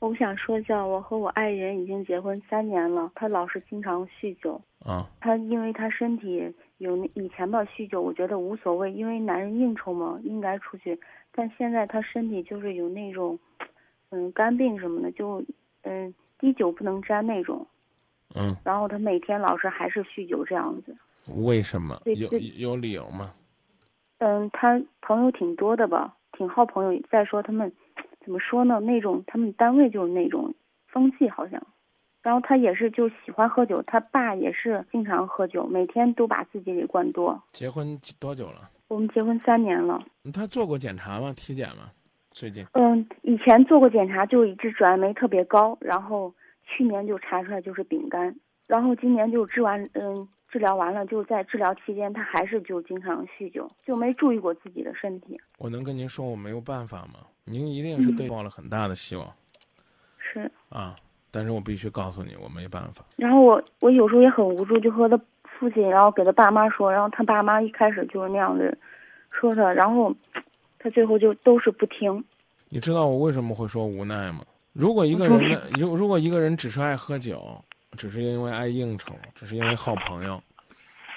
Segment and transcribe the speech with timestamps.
[0.00, 4.60] 我想说一下，我和我爱人已经结婚三年了，他老是经常酗酒。
[4.84, 10.98] 啊，他因为他身体有那以前吧酗酒，我觉得无所谓，因为男人应酬嘛，应该出去。
[11.32, 13.36] 但现在他身体就是有那种，
[14.10, 15.44] 嗯，肝病什么的，就
[15.82, 17.66] 嗯滴酒不能沾那种。
[18.36, 20.96] 嗯，然后他每天老是还是酗酒这样子。
[21.34, 22.00] 为什么？
[22.04, 23.34] 有有理由吗？
[24.18, 27.02] 嗯，他朋友挺多的吧，挺好朋友。
[27.10, 27.70] 再说他们
[28.24, 28.80] 怎么说呢？
[28.80, 30.54] 那种他们单位就是那种
[30.86, 31.62] 风气好像。
[32.20, 37.40] 然后他也是就喜欢喝酒，他爸也是经常喝酒，每天都把自己给灌多。
[37.52, 38.68] 结婚几多久了？
[38.88, 41.32] 我们结婚三年了，他做过检查吗？
[41.34, 41.90] 体检吗？
[42.30, 42.66] 最近？
[42.72, 48.34] 嗯，以前做过检查，就一直转氨酶特别高，然后去年就查出来就是丙肝，
[48.68, 55.40] 然后今年就治完，嗯，治疗完了，就在治疗期间他还是就经常酗酒，就没注意过自己的身体。
[55.56, 57.20] 我能跟您说我没有办法吗？
[57.44, 59.26] 您一定是对抱了很大的希望、
[60.18, 60.94] 是，啊，
[61.30, 63.02] 但是我必须告诉你，我没办法。
[63.16, 65.18] 然后我我有时候也很无助，就和他
[65.58, 68.76] 父亲，然后给他爸妈说，然后他爸妈一开始就是那样子
[69.30, 70.14] 说他，然后
[70.78, 72.22] 他最后就都是不听。
[72.68, 74.44] 你知道我为什么会说无奈吗？
[74.74, 77.64] 如果一个人，如如果一个人只是爱喝酒，
[77.96, 80.42] 只是因为爱应酬，只是因为好朋友，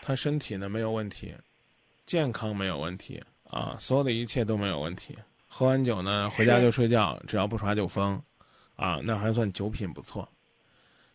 [0.00, 1.34] 他身体呢没有问题，
[2.06, 5.16] 健康没有问题啊，所有的一切都没有问题。
[5.48, 8.20] 喝完酒呢，回家就睡觉，只要不耍酒疯，
[8.76, 10.28] 啊，那还算酒品不错。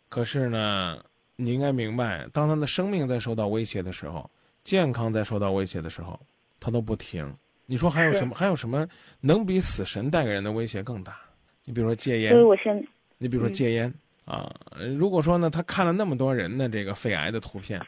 [0.09, 1.03] 可是呢，
[1.36, 4.30] 你应该明白，当他的生命在受到威胁的时候，
[4.64, 6.19] 健康在受到威胁的时候，
[6.59, 7.34] 他都不停。
[7.66, 8.36] 你说还有什么？
[8.36, 8.88] 还有什么
[9.22, 11.17] 能比死神带给人的威胁更大？
[11.64, 13.92] 你比如说戒烟所以，我现你比如说嗯戒烟、
[14.26, 14.54] 啊。
[14.98, 17.81] 如果说呢，他看了那么多人的这个肺癌的图片，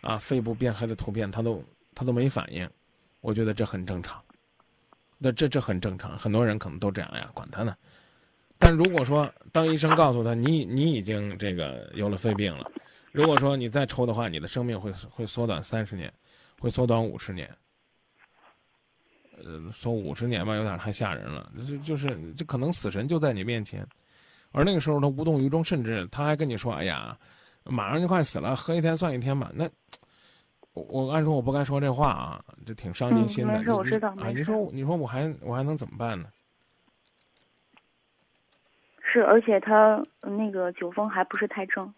[0.00, 2.68] 啊，肺部变黑的图片，他都他都没反应，
[3.20, 4.22] 我觉得这很正常。
[5.18, 7.76] 那这这很正常，很多人可能都这样呀，管他呢。
[8.58, 12.70] 但如果说当医生告诉他你你已经这个有了肺病了，
[13.10, 16.12] 如果说你再抽的话，你的生命会会缩短三十年，
[16.60, 17.48] 会缩短五十年。
[19.44, 21.52] 呃，说五十年吧，有点太吓人了。
[21.66, 23.84] 就就是这可能死神就在你面前，
[24.52, 27.18] 而那个时候他无动于衷，甚至他还跟你说：“哎呀，
[27.64, 29.68] 马上就快死了，喝一天算一天吧。”那
[30.74, 33.54] 我我按说我不该说这话啊，这挺伤您心的。
[33.54, 36.28] 嗯没事我知道你说你说我还我还能怎么办呢？
[39.00, 41.92] 是，而且他呃那个酒疯还不是太正，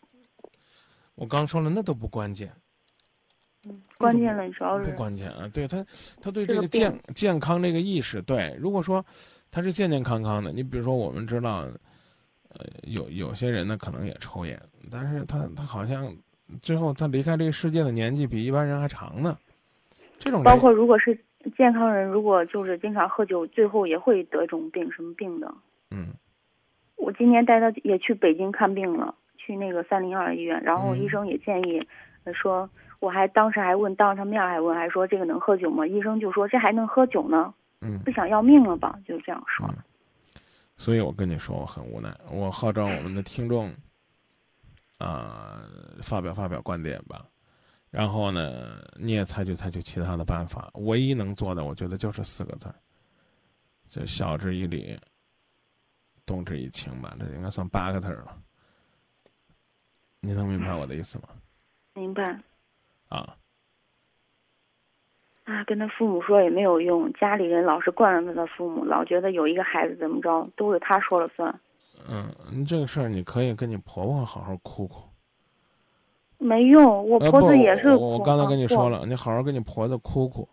[1.15, 2.53] 我刚说了，那都不关键，
[3.65, 5.49] 嗯关键了主要不关键啊。
[5.55, 5.87] 对他，
[6.21, 9.05] 他对这个这个健健康这个意识，对，如果说
[9.53, 11.65] 他是健健康康的，你比如说我们知道，
[12.59, 14.61] 呃，有有些人呢可能也抽烟，
[14.91, 16.15] 但是他他好像
[16.63, 19.37] 最后他离开这个世界的年纪比一般人还长呢。
[20.19, 21.19] 这种包括如果是
[21.57, 25.53] 健康人，如果就是经常喝酒，最后也会得这种病，什么病的。
[25.91, 26.09] 嗯
[26.97, 31.87] 我今年带他也去北京看病了，去那个三零二医院，然后嗯医生也建议，
[32.23, 35.87] 呃说，我还当时还问，当着他面还问，还说这个能喝酒吗？
[35.87, 38.99] 医生就说这还能喝酒呢，嗯不想要命了吧？
[39.07, 39.67] 就这样说。
[39.69, 39.75] 嗯，
[40.85, 43.75] 所以我跟你说我很无奈，我号召我们的听众，
[44.99, 45.67] 啊、
[46.03, 47.27] 发表发表观点吧，
[47.89, 50.71] 然后呢，你也采取采取其他的办法。
[50.75, 52.75] 唯一能做的，我觉得就是四个字儿，
[53.89, 55.01] 就晓之以理，
[56.27, 58.39] 动之以情吧，这应该算八个字儿了。
[60.21, 61.31] 你能明白我的意思吗？
[61.95, 62.39] 明白
[63.09, 63.35] 啊，
[65.45, 71.55] 啊，跟他父母说也没有用，家里人老是惯着他的父母，老觉得有一个孩子怎么着都是他说了算，
[72.09, 75.03] 嗯，这个事儿你可以跟你婆婆好好哭哭。
[76.39, 77.09] 没用。
[77.09, 80.49] 我婆子也是我我刚才啊跟你说了，你好好跟你婆子哭哭。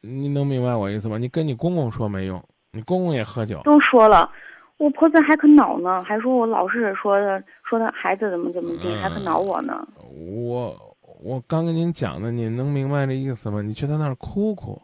[0.00, 1.18] 你能明白我意思吗？
[1.18, 3.60] 你跟你公公说没用，你公公也喝酒。
[3.64, 4.30] 都说了，
[4.78, 9.86] 我婆子还可恼呢，还说我老是说的说他孩子怎么怎么地，嗯还可恼我呢。
[10.08, 13.62] 我我刚跟您讲的，你能明白这意思吗？
[13.62, 14.80] 你去他那儿哭哭，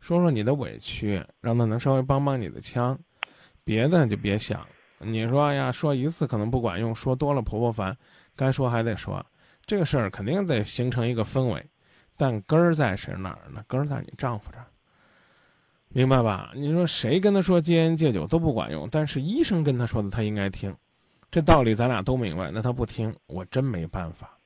[0.00, 2.98] 说说你的委屈，让他能稍微帮帮你的腔，
[3.64, 4.66] 别的就别想。
[4.98, 7.96] 你说呀，说一次可能不管用，说多了婆婆烦，
[8.36, 9.24] 该说还得说。
[9.64, 11.64] 这个事儿肯定得形成一个氛围，
[12.16, 13.62] 但根儿在谁那儿呢？
[13.68, 14.66] 根儿在你丈夫这儿，
[15.88, 16.52] 明白吧？
[16.54, 20.74] 你说谁跟他说戒烟戒酒都不管用，但是医生跟他说的他应该听，
[21.30, 22.50] 这道理咱俩都明白。
[22.50, 24.36] 那他不听，我真没办法。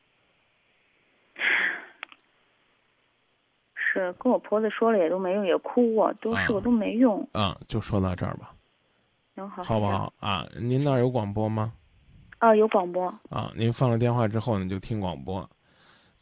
[3.94, 7.26] 是跟我婆子说了也都没用，也哭过，都啊是我都没用。
[7.32, 8.50] 啊、就说到这儿吧，
[9.36, 10.44] 行好，好不好啊？
[10.60, 11.72] 您那儿有广播吗？
[12.38, 13.06] 啊，有广播。
[13.30, 15.48] 啊，您放了电话之后呢，就听广播。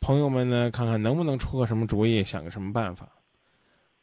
[0.00, 3.08] 朋友们呢，看看能不能出个什么主意，想个什么办法。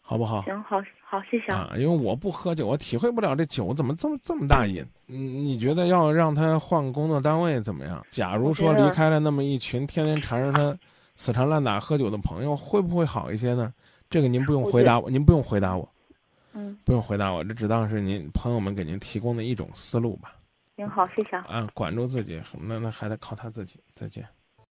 [0.01, 0.41] 好不好？
[0.41, 1.71] 行，好，好，谢谢啊。
[1.77, 4.83] 因为我不喝酒，我体会不了这酒怎么这么这么大瘾。
[5.07, 8.03] 嗯，你觉得要让他换工作单位怎么样？
[8.09, 10.75] 假如说离开了那么一群天天缠着他
[11.19, 13.73] 死缠烂打喝酒的朋友，会不会好一些呢？
[14.09, 15.87] 这个您不用回答我，您不用回答我。
[16.53, 20.33] 嗯，不用回答我，这只当是您朋友们给您提供的一种思路吧。
[20.77, 21.67] 您好，谢谢啊。
[21.73, 23.81] 管住自己，那那还得靠他自己。
[23.93, 24.25] 再见。